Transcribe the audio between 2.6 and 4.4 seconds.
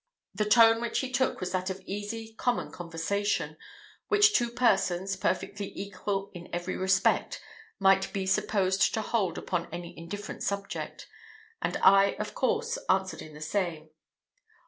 conversation, which